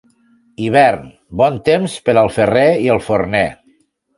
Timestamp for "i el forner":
2.87-3.47